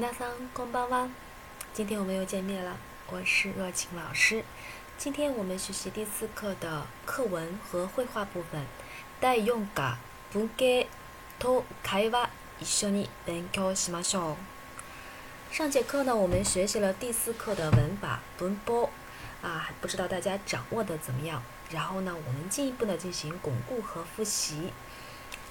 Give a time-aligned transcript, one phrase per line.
[0.00, 0.08] ん、こ
[0.54, 1.06] 桑ばんは。
[1.76, 2.78] 今天我们又见面了。
[3.10, 4.42] 我是若晴老师。
[4.96, 8.64] 今天我们学习第四课的课文和绘画部分。
[9.20, 9.58] 第四课
[10.32, 10.66] 文法
[11.38, 14.36] と会话一緒に勉強しましょう。
[15.54, 18.88] 上节课呢，我们学习了第四课的文法文法
[19.42, 21.42] 啊，还不知道大家掌握的怎么样？
[21.70, 24.72] 然后呢，我们进一步的进行巩固和复习。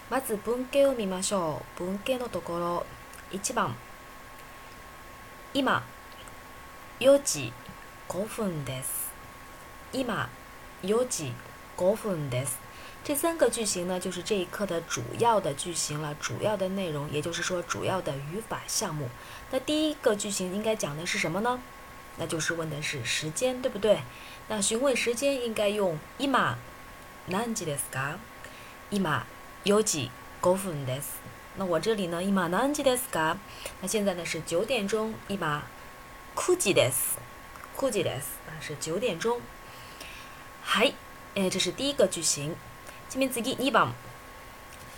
[0.10, 1.84] まず文法を見ましょう。
[1.84, 2.84] 文法のところ
[3.32, 3.72] 一番。
[5.54, 5.66] 今
[7.02, 7.50] 4时
[8.08, 9.12] 5分です。
[9.92, 10.30] 今
[10.82, 11.26] 4时
[11.76, 12.56] 5分です。
[13.04, 19.10] 这三个句型呢，就是这一课的主要的句型了，主要的内容，也就是说主要的语法项目。
[19.52, 21.60] 那第一个句型应该讲的是什么呢？
[22.18, 24.00] 那就是问的是时间，对不对？
[24.48, 26.48] 那询问时间应该用今。
[31.58, 32.24] 那我这里呢？
[32.24, 33.38] 今玛南吉德斯卡。
[33.82, 35.14] 那现在呢是九点钟。
[35.28, 35.64] 今玛
[36.34, 37.18] 库吉德斯，
[37.76, 39.42] 库吉德斯啊是九点钟。
[40.64, 40.94] 嗨，
[41.36, 42.56] 哎，这是第一个句型。
[43.10, 43.92] 前面自己你把。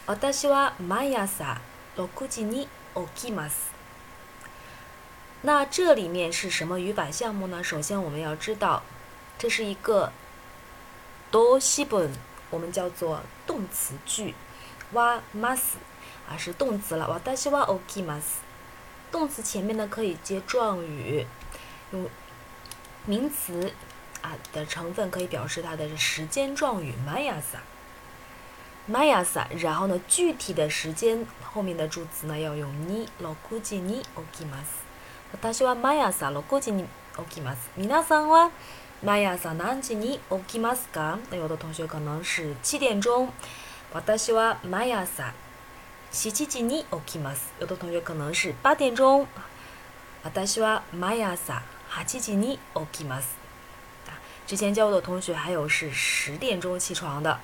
[0.06, 1.58] 私は毎朝
[1.96, 3.72] 六時に起きます。
[5.44, 7.64] 那这里面是什么语法项目呢？
[7.64, 8.84] 首先我们要知道，
[9.40, 10.12] 这是一个
[11.32, 12.12] 多西本，
[12.50, 14.36] 我们叫做动词句。
[14.94, 15.78] m ま s
[16.30, 17.10] 啊是动词了。
[17.36, 18.44] 私は i m ます。
[19.12, 21.26] 动词前面呢可以接状语，
[21.92, 22.08] 用
[23.06, 23.74] 名词
[24.22, 26.94] 啊的成分可以表示它的时间状语。
[27.08, 27.62] マイアサ、
[28.90, 34.84] マイ s a 然后呢具体的时间后面的助词呢要用二六時にオキます。
[35.42, 36.86] 私はマイア時に
[37.18, 37.68] オキます。
[37.76, 38.52] 皆さんは
[39.04, 39.26] マイ
[39.58, 41.18] 何時にオキますか？
[41.32, 43.30] 那有的同学可能是七点钟。
[44.02, 45.34] 私は毎朝ア
[46.12, 47.54] 七時に起きます。
[47.60, 49.28] 有的同学可能是八点钟。
[50.24, 53.36] 私は毎朝ア八時に起きます。
[54.08, 57.40] 啊，之前教我的同学还有是十点钟起床的，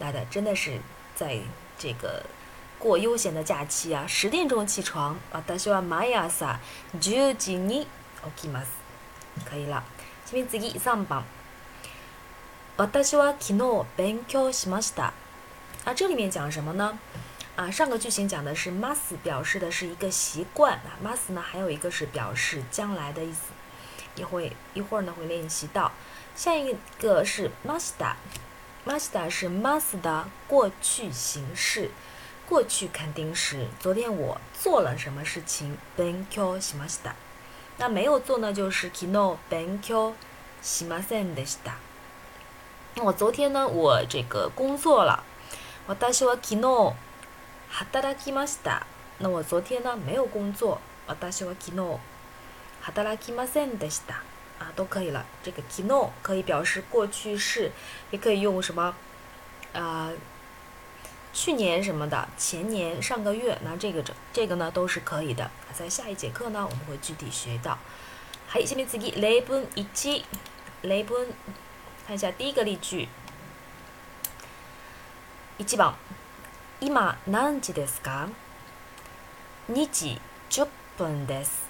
[0.00, 0.80] 那的真的是
[1.14, 1.38] 在
[1.78, 2.24] 这个
[2.80, 5.16] 过悠闲的假期啊，十点钟起床。
[5.56, 6.56] 私はマイアサ
[7.00, 7.86] 九時に
[8.36, 8.66] 起きます。
[9.48, 9.80] 可以了。
[10.26, 11.22] 次に次三番。
[12.76, 15.12] 私は昨日勉強しました。
[15.84, 16.96] 那这里面讲什么呢？
[17.56, 20.94] 啊，上个句型讲的是 must 表示的是一个习惯啊。
[21.04, 23.40] must 呢，还有一个是表示将来的意思，
[24.14, 25.90] 一会一会儿呢会练习到。
[26.36, 28.04] 下一个是 m u s t
[28.84, 31.90] m u s t 是 must 的过去形式，
[32.48, 35.76] 过去肯定是昨天我做了什么事情。
[35.98, 37.14] banko m a s t a
[37.78, 40.12] 那没有做呢就是 kino banko
[40.62, 41.56] shimase n desu
[42.94, 45.24] 那我昨天呢，我这个工作了。
[45.88, 46.92] 私は昨日
[47.68, 48.86] 働きました。
[49.20, 50.80] 那我昨天呢没有工作。
[51.08, 51.98] 私は昨日
[52.80, 54.22] 働きませんでした。
[54.60, 55.24] 啊，都可以了。
[55.42, 57.72] 这个昨日可以表示过去式，
[58.12, 58.94] 也可以用什么，
[59.72, 60.12] 呃，
[61.32, 65.50] 去年什么的，前年、上个月，那这个这这个呢都是可以的。
[65.76, 67.76] 在下一节课呢，我们会具体学到。
[68.46, 69.84] 好，下面自己例文一
[70.82, 71.26] 例文，
[72.06, 73.08] 看一下第一个例句。
[75.64, 75.94] 1番
[76.80, 78.28] 今何時ですか
[79.70, 80.66] ?2 時10
[80.98, 81.68] 分です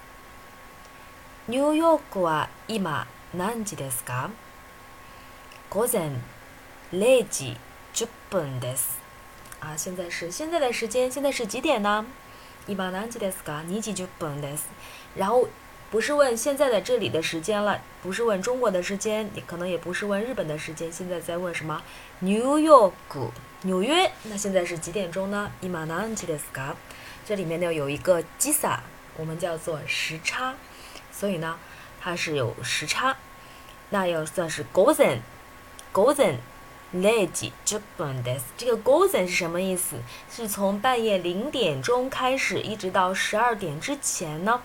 [1.47, 4.31] ニューヨークは今何時ですか
[5.69, 6.11] 午前
[6.95, 7.55] 0時
[7.93, 8.99] 10分です。
[9.61, 12.03] あ、現在是現在的時間、現在是几点呢？
[12.67, 14.65] 今何時ですか？2時10分です。
[15.19, 15.47] 然后
[15.91, 21.83] 不是问现在的这里的时间了，不是问中国的时间，也可能也不是问日本的时间，现在在问什么
[22.23, 22.93] ？New York。
[23.65, 26.77] 纽约，那现在是几点钟呢？Imanan e
[27.25, 28.81] 这里面呢有一个吉萨，
[29.17, 30.55] 我们叫做时差，
[31.13, 31.57] 所以呢
[32.01, 33.17] 它是有时差。
[33.91, 35.19] 那要算是 g o d e n
[35.93, 38.35] g o d e n l e g e je p u n d e
[38.35, 39.97] s 这个 g o d e n 是什么意思？
[40.29, 44.61] 是从半夜零点钟开始，一直到十二点之前呢，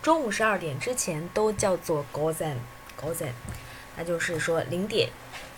[0.00, 2.56] 中午十二点之前都叫做 g o d e n
[2.96, 3.34] g o d e n
[3.98, 5.10] 那就是说零点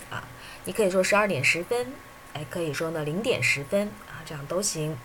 [0.09, 0.21] 啊，
[0.65, 1.87] 你可以说十二点十分。
[2.33, 4.97] 哎，可以说呢，零点十分啊，这样都行。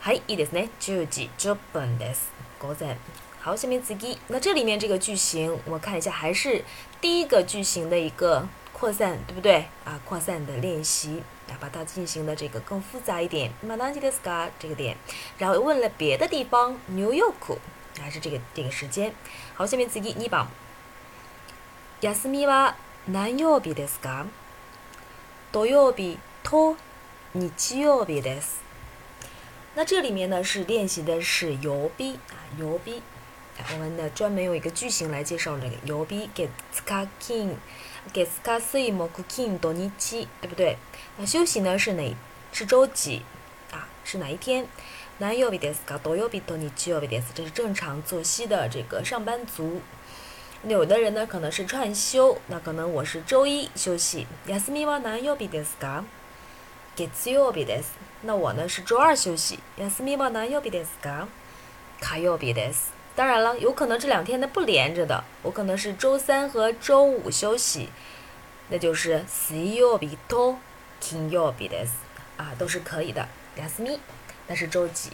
[0.00, 2.28] 还一点呢，九時九分です。
[2.58, 2.96] Good j o
[3.40, 4.18] 好，下面自己。
[4.28, 6.64] 那这里面这个句型，我看一下，还是
[7.00, 10.00] 第一个句型的一个扩散，对不对啊？
[10.04, 13.52] 扩散的练习，啊，把它进行的这个更复杂一点。
[13.66, 14.96] 何当此地斯卡这个点，
[15.38, 17.58] 然后问了别的地方，New York，
[17.98, 19.12] 还是这个这个时间。
[19.54, 20.14] 好，下面自己。
[20.18, 20.48] 你把。
[22.02, 22.74] 休みは
[23.06, 24.26] 何曜日ですか？
[25.54, 26.74] 土曜日、と
[27.32, 28.60] 日曜日です。
[29.76, 33.00] 那这里面呢是练习的是曜日啊，曜日。
[33.72, 36.28] 我们呢专门用一个句型来介绍这个曜日。
[36.34, 36.48] 给
[36.84, 37.56] 卡金、
[38.12, 40.76] 给卡西、莫金、多日对不对？
[41.18, 42.12] 那休息呢是哪？
[42.52, 43.22] 是周几
[43.70, 43.86] 啊？
[44.04, 44.66] 是哪一天？
[45.18, 47.26] 南曜日です、カ多曜日、土日曜日です。
[47.32, 49.80] 这是正常作息的这个上班族。
[50.66, 52.38] 有的人呢，可能是串休。
[52.46, 56.02] 那可能我是周一休息，休みは何曜日ですか
[56.96, 57.84] ？get you be this。
[58.22, 61.26] 那我呢，是周二休息，休みは何曜日ですか？
[63.14, 65.22] 当然了，有可能这两天呢，不连着的。
[65.42, 67.90] 我可能是周三和周五休息，
[68.70, 70.08] 那就是 see you be。
[70.28, 70.56] to
[71.00, 71.90] t you be this
[72.38, 73.28] 啊，都是可以的。
[73.56, 73.98] 休み
[74.46, 75.10] 那是周几？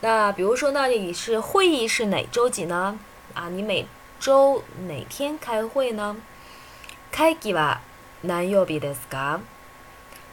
[0.00, 2.98] 那比如说，那你是会议是哪周几呢？
[3.34, 3.86] 啊，你每。
[4.18, 6.16] 周哪天开会呢？
[7.12, 7.80] 开几哇？
[8.22, 9.40] 哪有别的斯嘎？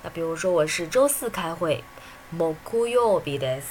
[0.03, 1.83] 那比如说我是周四开会，
[2.29, 3.67] 莫库有别的斯。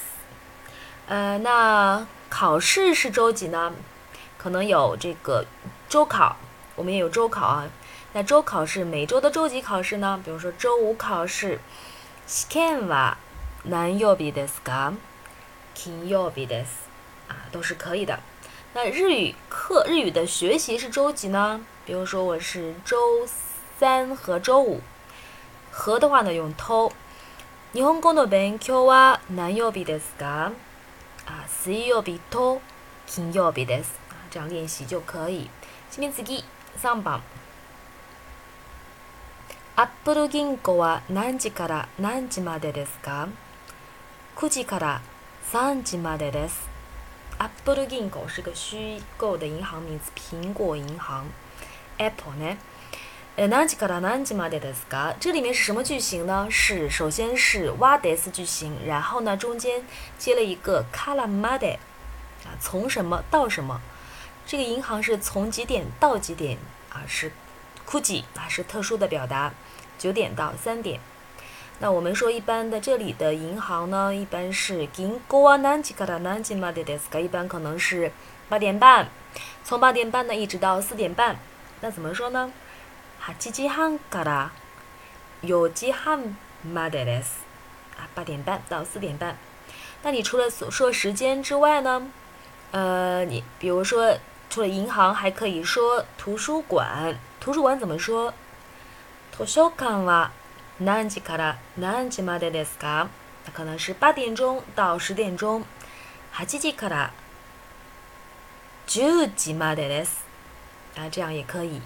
[1.07, 3.73] 呃，那考试是周几呢？
[4.37, 5.47] 可能有这个
[5.89, 6.37] 周考，
[6.77, 7.69] 我们也有周考啊。
[8.13, 10.21] 那周考是每周的周几考试呢？
[10.23, 11.59] 比如说周五考试，
[12.27, 13.17] 斯肯哇？
[13.65, 14.93] 哪有别的斯嘎？
[15.75, 16.69] 金曜日です，
[17.29, 18.19] 啊，都是可以的。
[18.75, 21.61] 那日语课日语的学习是周几呢？
[21.85, 22.97] 比如说我是周
[23.79, 24.81] 三和周五。
[25.71, 26.91] 和的话呢用偷。
[27.73, 30.53] 日本語の勉強は何曜日ですか？
[31.27, 32.61] 啊，水曜日と
[33.07, 33.91] 金曜日です。
[34.09, 35.51] 啊，这样练习就可以。
[35.91, 36.23] 次面次
[36.81, 37.21] 三番。
[39.77, 43.29] アップル銀行は何時から何時までですか
[44.39, 45.03] ？9時から
[45.53, 46.72] 3時までです。
[47.43, 48.29] Apple Inc.
[48.29, 51.27] 是个虚构的银行名字，苹果银行。
[51.97, 52.57] Apple 呢？
[53.35, 56.47] 呃，南吉卡拉南吉马德的斯卡，这里面是什么句型呢？
[56.49, 59.83] 是首先是 wa des 句型，然后呢中间
[60.17, 61.75] 接了一个 made，
[62.45, 63.81] 啊，从什么到什么？
[64.47, 66.57] 这个银行是从几点到几点
[66.91, 67.03] 啊？
[67.09, 67.33] 是
[67.91, 69.53] kuji 啊，是特殊的表达，
[69.99, 71.01] 九点到三点。
[71.79, 78.13] 那我们说一般的这里的银行呢，一般是金国啊南吉卡拉南吉马德德斯，它一般可能是
[78.49, 79.09] 八点半，
[79.65, 81.37] 从八点半呢一直到四点半。
[81.81, 82.53] 那怎么说呢？
[83.19, 84.53] 哈吉吉汉卡拉，
[85.41, 87.41] 有吉汉马德德斯
[87.99, 89.37] 啊，八点半到四点半。
[90.05, 92.03] 那你除了所说时间之外呢，
[92.71, 94.17] 呃，你比如说
[94.51, 98.33] 除了银行还可以说图书馆，图书馆怎么说？
[99.37, 100.31] 图书馆哇。
[100.85, 103.09] 何時から何時までですか
[103.55, 105.65] 可能是8点钟到10点钟。
[106.35, 107.11] 8時から
[108.87, 110.25] 10時までです。
[110.97, 111.81] 啊，这样也可以。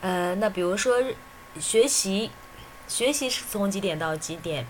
[0.00, 0.94] 呃，那比如说
[1.60, 2.30] 学习，
[2.88, 4.64] 学习是从几点到几点？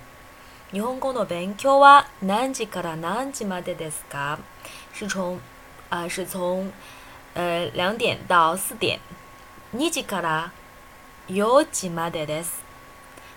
[0.73, 4.39] 日本語の勉強は何時から何時までですか？
[4.93, 5.37] 是从
[5.91, 6.73] 啊、呃，是从
[7.35, 8.99] 呃两点到四点。
[9.77, 10.51] 2時から
[11.29, 12.72] 4時までです。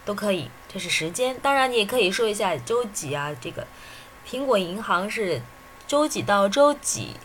[0.05, 1.35] 都可以，这是时间。
[1.41, 3.65] 当然你也可以说一下周几啊，这个
[4.29, 5.41] 苹果银行是
[5.87, 7.15] 周几到周几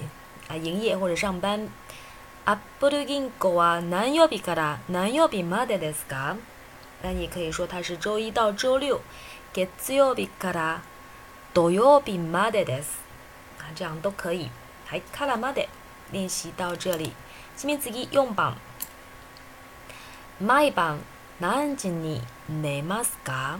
[0.48, 1.68] 啊营业或者上班。
[7.02, 9.00] 那你可以说它是周一到周六。
[13.60, 14.50] 啊，这样都可以。
[14.86, 15.62] 还卡拉马德，
[16.12, 17.12] 练习到这里。
[17.56, 18.56] 下面自己用榜。
[20.38, 20.98] 买棒。
[21.42, 22.20] 哪一年？
[22.60, 23.58] 内马斯嘎。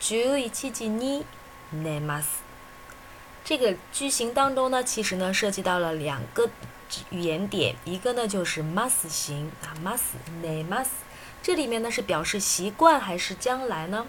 [0.00, 1.22] 九一七几年？
[1.70, 2.38] 内马斯。
[3.44, 6.50] 这个句型当中呢，其实呢，涉及到了两个
[7.10, 10.04] 语言点，一个呢就是 m u s t 型啊 m u s
[10.42, 10.96] 内 m u s t
[11.40, 14.06] 这里面呢是表示习惯还是将来呢？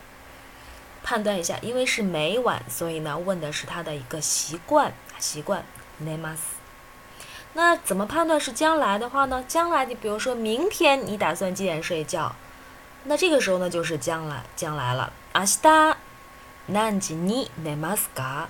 [1.03, 5.63] 判断一下，因为是每晚，所以呢问的是他的一个习惯，习惯
[5.99, 6.37] 内 mas。
[7.53, 9.43] 那怎么判断是将来的话呢？
[9.47, 12.33] 将来你比如说明天你打算几点睡觉？
[13.05, 15.11] 那这个时候呢，就是将来将来了。
[15.33, 15.97] 阿西达，
[16.67, 18.47] 南吉尼奈马斯嘎。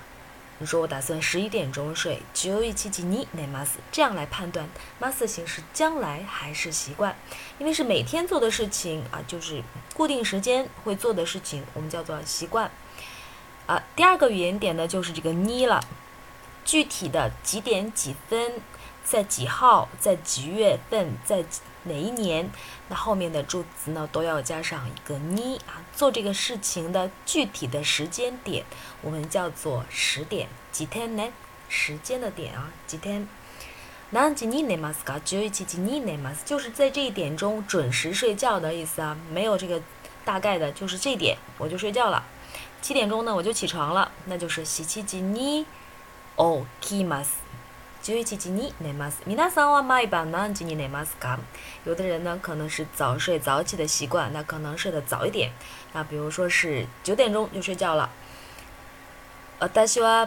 [0.58, 4.64] 你说我打算十一点钟睡，九一七吉尼奈马斯，这样来判断
[5.00, 7.16] 马斯形式将来还是习惯？
[7.58, 9.60] 因为是每天做的事情啊，就是
[9.92, 12.70] 固定时间会做的事情，我们叫做习惯。
[13.66, 15.80] 啊，第二个语言点呢，就是这个尼了，
[16.64, 18.60] 具体的几点几分？
[19.04, 19.88] 在几号？
[20.00, 21.12] 在几月份？
[21.24, 21.44] 在
[21.84, 22.48] 哪一年？
[22.88, 28.64] 那后面的助词呢，都要加上一个呢啊，做这个事情的具体的时间点，
[29.02, 30.48] 我们叫做时点。
[30.70, 31.24] 几天呢？
[31.68, 33.26] 时间的点啊，几天？
[34.10, 34.94] 那今天呢吗？
[35.24, 36.34] 只有今天呢吗？
[36.44, 39.80] 就是在这一点中准时睡觉的意思啊，没有这个
[40.24, 42.22] 大概的，就是这点我就睡觉了。
[42.82, 45.64] 七点钟呢我就起床了，那就是七七今天
[46.36, 47.24] 哦，今天吗？
[48.02, 49.22] 九一時に寝ます。
[49.28, 51.38] 皆さんは毎晩何時に寝ますか？
[51.86, 55.52] 有的人呢，可能是早睡早起的习惯，那可能睡得早一点，
[55.92, 58.10] 那比如说是九点钟就睡觉了。
[59.60, 60.26] 私は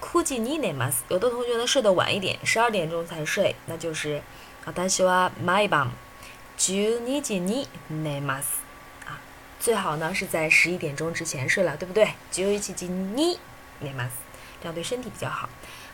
[0.00, 1.02] 何時に寝ます？
[1.08, 4.20] 有的同学呢睡得晚一点，十二点钟才睡，那就是
[4.88, 5.88] 私は毎晩
[6.56, 6.74] 九
[7.06, 8.62] 一七に寝ます。
[9.06, 9.20] 啊，
[9.60, 12.14] 最好呢是在十一点钟之前睡了，对不对？
[12.32, 13.38] 九一七吉尼
[13.78, 14.10] 奈马
[14.60, 15.48] 这样对身体比较好。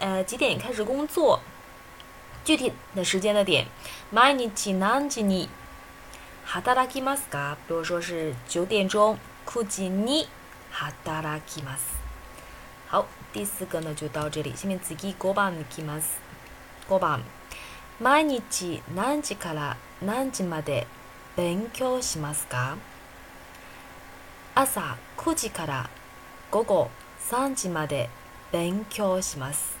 [0.00, 1.40] 呃几点开始工作？
[2.42, 3.66] 具体的时间的点。
[4.12, 5.48] 毎日何時に
[6.46, 7.56] 働きますか？
[7.68, 10.26] 比如说是九点钟，9時に
[10.72, 11.82] 働きます。
[12.88, 14.56] 好，第四个呢就到这里。
[14.56, 16.18] 下面次五番にきます。
[16.88, 17.20] 5番。
[18.00, 20.86] 毎日何時から何時まで
[21.36, 22.78] 勉強しますか
[24.54, 25.90] 朝九時から
[26.50, 26.88] 午後
[27.20, 28.08] 三時まで
[28.50, 29.79] 勉強します。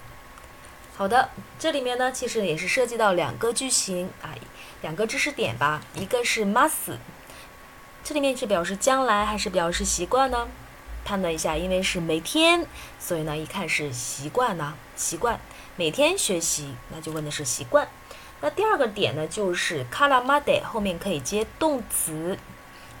[1.00, 4.36] 好的，这里面呢其实也是涉及到两个句型啊，
[4.82, 5.80] 两个知识点吧。
[5.94, 6.98] 一个是 must，
[8.04, 10.46] 这里面是表示将来还是表示习惯呢？
[11.02, 12.66] 判断一下，因为是每天，
[12.98, 14.74] 所以呢一看是习惯呢。
[14.94, 15.40] 习惯
[15.76, 17.88] 每天学习，那就问的是习惯。
[18.42, 22.36] 那第二个点呢，就是卡拉马德后面可以接动词，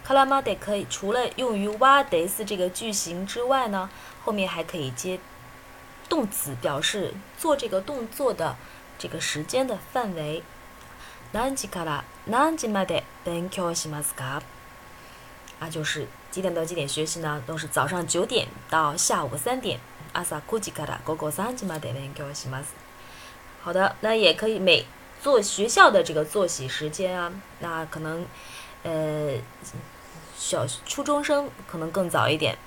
[0.02, 3.90] 卡拉马德可以除了用于瓦德 s 这个句型之外呢，
[4.24, 5.20] 后面还可以接。
[6.10, 8.56] 动词表示做这个动作的
[8.98, 10.42] 这个时间的范围。
[11.30, 14.42] 那吉卡拉那吉马德本校西马斯卡，
[15.60, 17.40] 啊，就是几点到几点学习呢？
[17.46, 19.78] 都是早上九点到下午三点。
[20.12, 22.60] 阿萨库吉卡拉哥哥那吉马德本校西马
[23.62, 24.84] 好的，那也可以每
[25.22, 28.26] 做学校的这个作息时间啊，那可能
[28.82, 29.34] 呃，
[30.36, 32.58] 小初中生可能更早一点。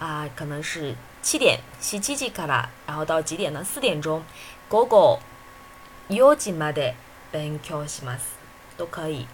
[0.00, 3.62] 啊，可能是七点，七七七卡拉，然后到几点呢？
[3.62, 4.24] 四点钟，
[4.66, 5.20] 狗狗，
[6.08, 6.94] 幺几まで
[7.32, 8.20] 勉強します，
[8.78, 9.26] 都可以。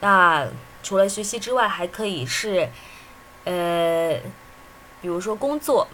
[0.00, 0.46] 那
[0.84, 2.68] 除了学习之外，还可以是，
[3.44, 4.14] 呃，
[5.02, 5.88] 比如说工作。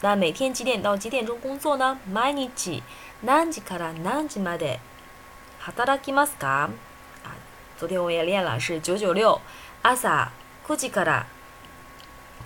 [0.00, 1.98] 那每天几点到几点钟工作呢？
[2.04, 2.82] 每日何
[3.22, 4.78] 哪から何哪まで
[5.60, 6.46] 働きますか？
[7.24, 7.36] 啊，
[7.78, 9.38] 昨天我也练了，是九九六，
[9.82, 10.30] 朝萨
[10.66, 11.26] 库から拉，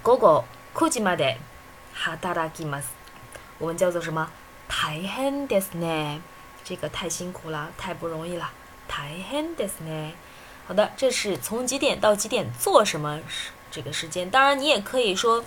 [0.03, 1.37] 狗苦時ま得，
[1.93, 2.17] 哈
[2.55, 2.85] きます。
[3.59, 4.31] 我们叫做什么？
[4.69, 6.21] 太狠得すね。
[6.65, 8.53] 这个太辛苦了，太不容易了，
[8.87, 10.12] 太狠得すね。
[10.69, 13.19] 好的，这是从几点到几点做什么
[13.73, 14.31] 这个时间？
[14.31, 15.45] 当然你也可以说，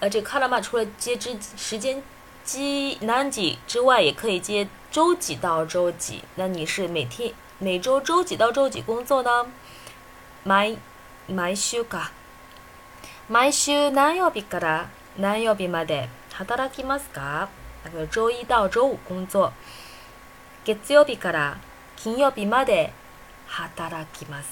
[0.00, 2.02] 呃，这卡拉玛除了接之时间
[2.44, 6.22] 几、南几之外，也可以接周几到周几？
[6.34, 9.46] 那你是每天、每周周几到周几工作呢
[10.44, 10.76] ？My,
[11.30, 12.08] my sugar。
[13.30, 17.48] 毎週何曜日から何曜日まで働きますか
[17.84, 19.52] 那个周一到周五工作。
[20.64, 21.56] 月曜日から
[21.96, 22.92] 金曜日まで
[23.46, 24.48] 働きます。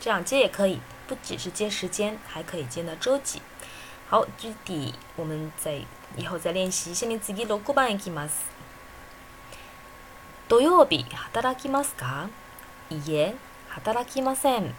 [0.00, 3.40] 这样接也可以，不只是接时间，还可以接呢周几。
[4.10, 5.80] 好，具体我们在
[6.16, 6.92] 以后再練習。
[6.92, 8.50] 下面次6番行きます。
[10.46, 12.28] 土曜日働きますか？
[12.90, 13.34] いいえ、
[13.70, 14.74] 働きません。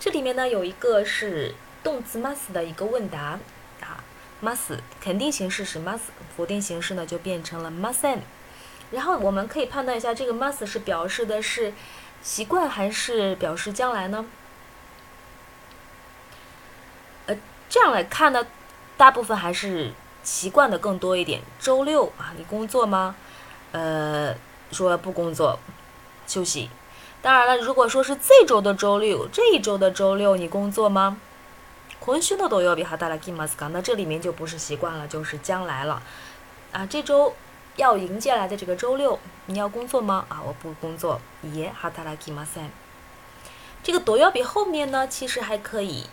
[0.00, 1.54] 这里面呢有一个是
[1.84, 3.38] 动词 must 的一个问答
[3.80, 4.02] 啊
[4.42, 6.00] ，must 肯定形式是 must，
[6.34, 8.20] 否定形式呢就变成了 mustn't。
[8.90, 11.74] 然后我们可以判断一下，这个 must 是表示的是
[12.22, 14.24] 习惯还是表示将来呢？
[17.26, 17.36] 呃，
[17.68, 18.44] 这样来看呢，
[18.96, 21.42] 大部分还是习惯的更多一点。
[21.60, 23.14] 周六啊，你工作吗？
[23.72, 24.34] 呃，
[24.72, 25.58] 说不工作，
[26.26, 26.70] 休息。
[27.20, 31.18] 当然了，如果说是这周的周六，这一周的周六，你工作吗？
[32.00, 36.02] 昆须的多要比哈达拉吉玛那这里面就不是习惯了，就是将来了。
[36.72, 37.34] 啊，这周
[37.76, 40.24] 要迎接来的这个周六，你要工作吗？
[40.28, 41.20] 啊，我不工作。
[41.54, 42.68] 耶，哈达拉吉玛赛。
[43.82, 46.04] 这个多要比后面呢，其实还可以。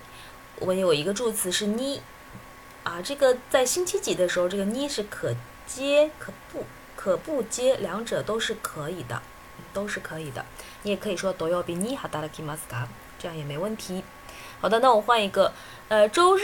[0.60, 2.02] 我有一个助词是尼。
[2.84, 5.34] 啊，这个在星期几的时候，这个尼是可
[5.68, 6.64] 接可不，
[6.96, 9.22] 可不接两者都是可以的，
[9.74, 10.46] 都是可以的。
[10.84, 12.58] 你也可以说多要比尼哈达拉吉玛
[13.20, 14.04] 这样也没问题。
[14.62, 15.52] 好的，那我换一个，
[15.88, 16.44] 呃，周日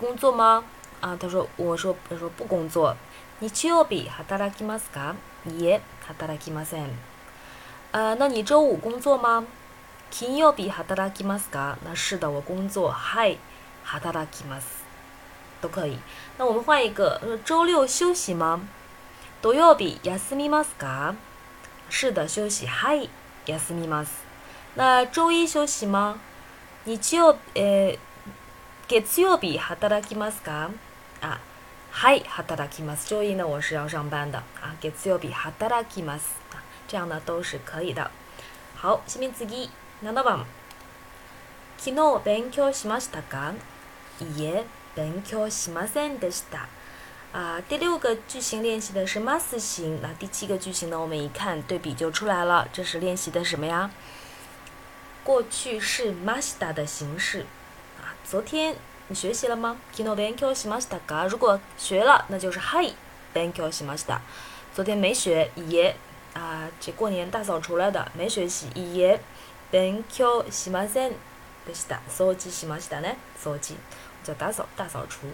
[0.00, 0.64] 工作吗？
[1.00, 2.96] 啊，他说，我说，他说不工作。
[3.38, 5.14] 日曜日働きますか？
[5.44, 5.80] 玛斯
[6.18, 6.88] 働きません。
[7.92, 9.46] 呃，那你周五工作吗？
[10.10, 11.76] 金曜日働きますか？
[11.84, 12.90] 那是的，我工作。
[12.92, 13.36] はい、
[13.84, 14.82] 働きます。
[15.60, 15.98] 都可以。
[16.38, 18.60] 那我们换一个，呃，周六休息吗？
[19.40, 21.14] 土曜日休みますか？
[21.88, 22.66] 是的，休息。
[22.66, 23.08] はい、
[23.46, 24.08] 休みます。
[24.74, 26.18] 那周一休息吗？
[26.84, 30.68] 日曜、えー、月曜日働きますか
[31.20, 31.38] あ、
[31.92, 33.06] はい、働きます。
[33.06, 34.42] 周一の我是要上班的
[34.80, 36.58] 月曜日働きます啊，
[36.88, 38.10] 这样呢都是可以的。
[38.74, 39.68] 好，下面次7
[40.24, 40.44] 番。
[41.78, 43.52] 昨日勉強しましたか
[44.18, 44.64] いえ、
[44.96, 46.66] 勉強しませんでした。
[47.32, 53.88] 啊，第六个句型练习的是 must 型，那第七个句型呢，我们一看对比就出来了，这是练习的什么呀？
[55.24, 57.40] 过去式 must 的形式
[58.00, 58.74] 啊昨天
[59.08, 62.84] 你学习了吗 kinodango 如果学了那就是嗨
[63.32, 63.86] banko si
[64.74, 65.94] 昨天没学 y
[66.34, 69.16] 啊这过年大扫除了的没学习 yiya
[69.70, 71.12] banko si ma sen
[72.10, 72.24] s
[73.48, 73.76] o y
[74.24, 75.26] 叫大扫大扫除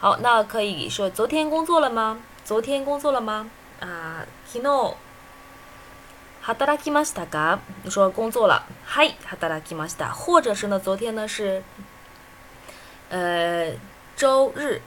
[0.00, 3.48] 好那可以说昨天工作了吗昨天工作了吗
[3.80, 4.94] 啊 k i
[6.44, 8.66] ハタラキマシタ嘎，你说工作了。
[8.84, 10.10] はい、ハタラキマシタ。
[10.12, 10.78] 或者是呢？
[10.78, 11.62] 昨天呢是，
[13.08, 13.72] 呃，
[14.14, 14.82] 周日，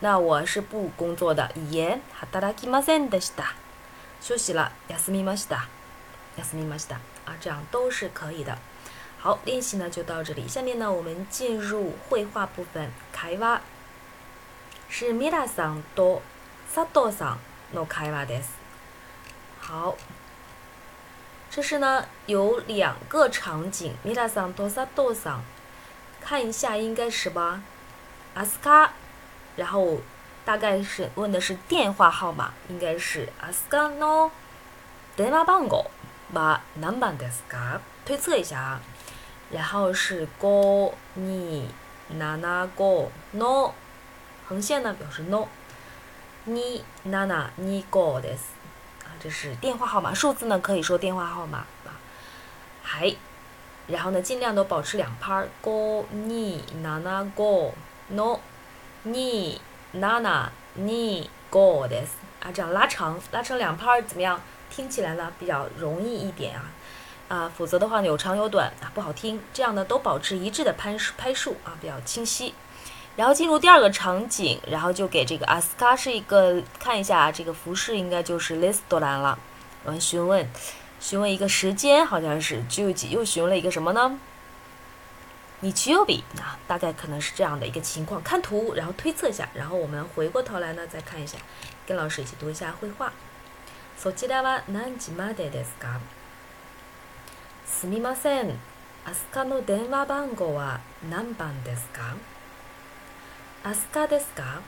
[0.00, 1.50] 那我是不工作的。
[1.70, 3.52] いや、ハタラキマセンですだ。
[4.22, 4.72] 休息了。
[4.88, 5.68] 休みました，
[6.38, 6.94] 休みました，
[7.26, 8.56] 啊，这样都是可以的。
[9.18, 10.48] 好，练习呢就到这里。
[10.48, 13.60] 下面呢，我们进入绘画部分，会话。
[14.88, 16.22] 是ミラさんと
[16.74, 18.48] 佐藤さんの会话です。
[19.60, 19.94] 好。
[21.54, 23.94] 这是呢，有两个场景。
[24.06, 25.14] ミラサンドサド
[26.18, 27.60] 看一下，应该是吧？
[28.32, 28.94] 阿斯卡，
[29.56, 29.98] 然后，
[30.46, 34.30] 大概是问的是电话号码，应该是阿斯卡诺，
[35.14, 35.90] 德マバ狗，
[36.32, 38.80] 把南ナ德斯卡，推测一下啊。
[39.50, 41.66] 然后是ゴニ
[42.18, 43.72] ナナゴノ。
[44.48, 45.46] 横线呢，表示ノ。
[46.48, 48.61] ニナナニゴです。
[49.22, 51.94] 这是电话号码，数字呢可以说电话号码啊，
[52.82, 53.14] 还，
[53.86, 57.72] 然后呢尽量都保持两拍儿，go ni na na go
[58.08, 58.40] no
[59.04, 59.58] ni
[59.94, 61.86] na na ni go
[62.40, 64.40] 啊，这样拉长拉成两拍儿怎么样？
[64.68, 66.64] 听起来呢比较容易一点啊
[67.28, 72.54] 啊，否则的话有长有短啊不好听，这样呢都保持一致的拍数拍数啊比较清晰。
[73.16, 79.38] 然后进入第二个场景，然后就给这个阿斯卡是一个看一下这个服饰，应该就是雷斯多兰了。
[79.84, 80.48] 我们询问
[80.98, 84.18] 询问一个时间，好像是九又询问了一个什么呢？
[85.60, 88.20] 你去右笔啊，大概可能是这样的一个情况。
[88.22, 91.36] 看图，然后推测一下，然后我们回过头来呢，再看一下，
[91.86, 93.12] 跟老师一起读一下绘画。
[94.04, 94.12] す
[97.86, 98.58] みません、
[99.06, 102.16] アスカの電話番号は何番ですか？
[103.64, 104.60] アスカですか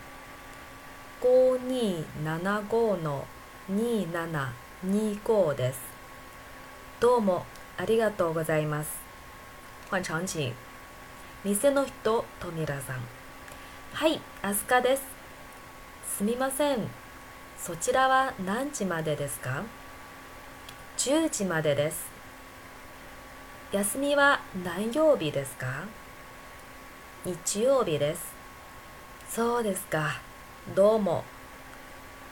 [1.21, 3.27] 5275の
[3.73, 5.81] 2725です。
[7.01, 7.45] どうも
[7.77, 9.01] ありがとうございます。
[9.91, 10.53] 换场景。
[11.43, 12.99] 店の人、富田さん。
[13.95, 15.03] はい、アスカです。
[16.19, 16.87] すみません。
[17.59, 19.65] そちらは何時までですか
[20.99, 22.09] ?10 時までです。
[23.73, 25.83] 休みは何曜日ですか
[27.25, 28.34] 日曜日です。
[29.35, 30.21] そうですか、
[30.77, 31.25] どうも。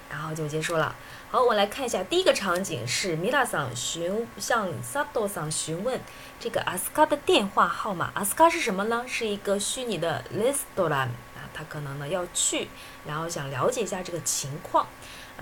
[0.09, 0.95] 然后就结束了。
[1.33, 6.01] 好，我们来看一下，第一个场景是米拉桑询向萨多桑询问
[6.39, 8.13] 这个阿斯卡的电话号码。
[8.15, 9.05] 阿斯卡是什么呢？
[9.09, 10.95] 是一个虚拟的レストラン
[11.35, 12.69] 啊，他可能呢要去，
[13.05, 14.87] 然后想了解一下这个情况。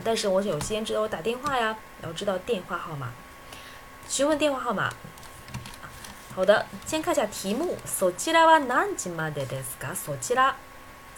[0.03, 3.13] 但是我有时间，知道我打电话呀，要知道电话号码，
[4.09, 4.91] 询问电话号码。
[6.35, 7.77] 好的，先看一下题目。
[7.87, 9.95] そちらは何時までですか？
[9.95, 10.55] そちら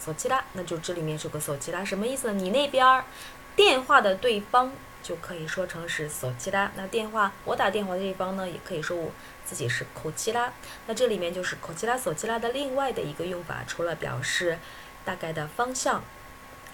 [0.03, 2.33] 索奇拉，那就这里面是个索奇拉，什么意思呢？
[2.33, 3.05] 你那边儿
[3.55, 4.69] 电话的对方
[5.01, 9.09] 就可以说成是索奇拉，那电话我打电话的这方呢，也可以说我
[9.45, 10.51] 自己是口奇拉。
[10.87, 14.59] 那这里面就是口奇拉、索奇拉的另外的一个用法，除了表示
[15.05, 16.03] 大概的方向，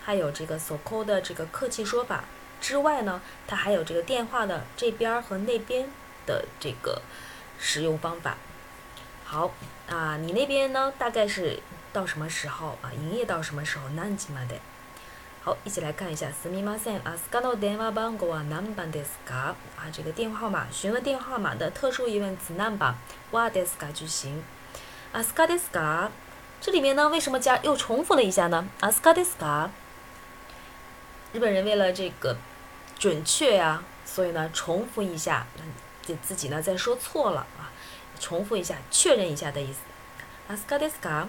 [0.04, 2.24] 还有这个索扣的这个客气说法
[2.60, 5.88] 之外呢，它还有这个电话的这边儿和那边
[6.26, 7.00] 的这个
[7.60, 8.38] 使用方法。
[9.24, 9.52] 好
[9.88, 11.60] 啊，你那边呢大概是？
[11.92, 12.92] 到什么时候啊？
[12.94, 13.90] 营业到什么时候？
[13.90, 14.56] 难起码的。
[15.42, 16.28] 好，一起来看一下。
[16.30, 17.02] スミマセン。
[17.04, 19.56] あ、スカの電話番号は何番ですか？
[19.78, 22.94] 啊，这个电话号码，询问电话号码的特殊疑问词“なんば”、
[23.32, 24.30] ワーデスカ句型。
[25.14, 26.10] あ、スカデスカ。
[26.62, 28.66] 这里面呢，为什么加又重复了一下呢？
[28.82, 29.70] あ、スカデスカ。
[31.34, 32.38] 日本人为了这个
[33.00, 35.46] 准确呀，所以呢，重复一下，
[36.06, 37.72] 就自己呢再说错了啊，
[38.20, 39.80] 重复一下，确认一下的意思。
[40.56, 41.28] スカデスカ。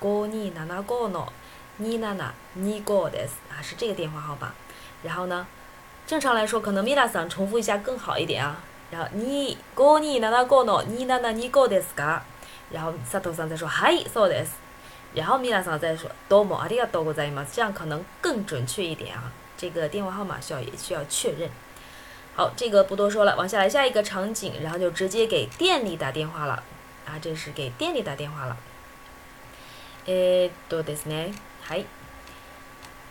[0.00, 1.32] 哥尼娜娜哥诺，
[1.78, 3.10] 尼娜娜尼哥
[3.50, 4.52] 啊，是这个电话号码。
[5.02, 5.44] 然后呢，
[6.06, 8.58] 正常来说，可能米拉桑重复一下更好一点啊。
[8.92, 12.22] 然后尼哥尼娜娜哥诺，尼娜娜尼哥的是嘎。
[12.70, 14.48] 然后萨托桑再说嗨，そうです。
[15.14, 19.32] 然后米拉桑再说どうもあ、ではどうございま、这样可能更准确一点啊。
[19.56, 21.50] 这个电话号码需要也需要确认。
[22.36, 26.62] 好，这个不多说了，往下来下一个场景，然后就直接给店里打电话了
[27.04, 27.18] 啊。
[27.20, 28.56] 这是给店里打电话了。
[30.10, 31.32] えー、っとですね。
[31.64, 31.84] はい。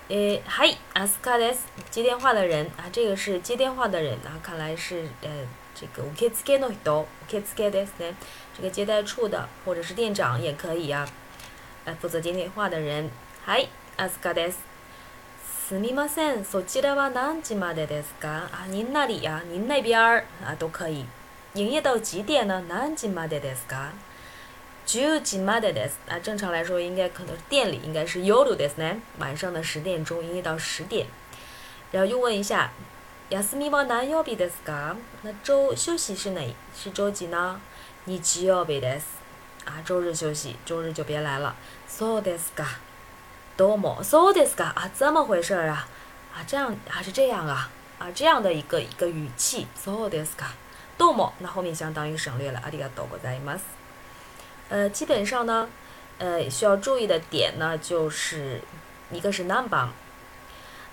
[0.10, 1.68] えー、はい、アスカです。
[1.92, 3.66] 接電話的人这个是接的
[4.02, 5.04] 人看来是
[5.76, 8.16] 这个受付の人、受付ですね，
[8.56, 11.08] 这个接待处的或者是店也可以啊，
[12.02, 13.12] 负责接的人。
[13.46, 14.58] はい、アスカです。
[15.70, 18.50] すみません、そちらは何時までですか？
[18.52, 19.22] 啊，您那里
[20.58, 21.06] 都可以。
[21.54, 22.60] 营业到几点呢？
[22.68, 23.92] 何時までですか？
[25.22, 26.00] 時までです。
[26.08, 29.00] 啊，正常来说应该可能店里应该是有ですね。
[29.20, 31.06] 晚上的十点钟，营业到十点。
[31.92, 32.72] 然后又问一下，
[33.30, 34.96] 休みは何曜日ですか？
[35.24, 36.40] 那周休息是哪？
[36.74, 37.60] 是周几呢？
[38.06, 39.04] 日曜日です。
[39.66, 41.54] 啊，周日休息，周日就别来了。
[41.90, 42.64] そうですか。
[43.58, 44.02] どうも。
[44.02, 44.72] そうですか？
[44.74, 45.86] 啊，怎么回事啊？
[46.34, 47.70] 啊，这样还是这样啊？
[48.00, 49.68] 啊，这样的一个一个语气。
[49.84, 50.52] そうですか。
[50.98, 51.32] どうも。
[51.40, 52.62] 那后面相当于省略了。
[52.66, 53.87] ありがとうございます。
[54.70, 55.70] 呃，基本上呢，
[56.20, 58.60] 呃，需要注意的点呢，就是
[59.12, 59.88] 一个是 n number。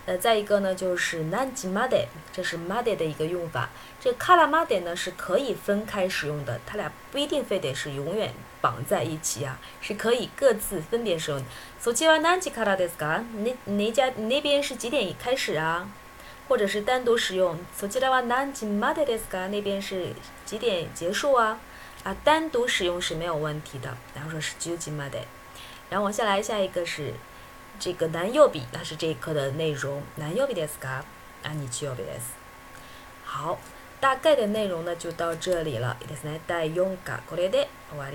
[0.06, 1.96] 呃，再一个呢就是 n n m a d 德，
[2.32, 3.70] 这是 m d 德的一个用法。
[4.00, 11.42] 这 l m a d 德呢是可以分开使用的，它俩不一定非得是永远绑在一起啊，是可以各自分别使用。
[11.80, 15.88] 索吉 a 难吉卡拉 s k a 那你家那边是几点开始啊？
[16.48, 20.08] 或者是单独使用索吉拉瓦难吉马德斯卡，那边是
[20.46, 21.58] 几点结束啊？
[22.04, 23.96] 啊，单独使用是没有问题的。
[24.14, 25.14] 然后说是 j m o ージ a デ，
[25.88, 27.14] 然后往下来，下一个是
[27.80, 30.02] 这个男右比，那是这一课的内容。
[30.16, 31.00] 男右笔ですか？
[31.42, 32.36] あ、女右 d です。
[33.24, 33.58] 好，
[34.00, 35.96] 大概的内容呢就到这里了。
[36.02, 37.66] dai desu ne 来、待用 w a れ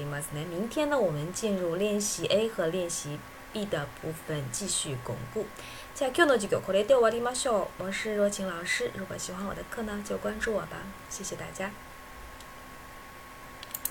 [0.02, 3.18] i m a s ます t 明天呢，我们进入练习 A 和练习
[3.52, 5.48] B 的部分，继续巩固。
[5.96, 7.68] じゃ今日の授業これで終わりますよ。
[7.80, 10.78] 我是若晴老师，如果喜欢我的课呢，就关注我吧。
[11.10, 11.72] 谢谢大家。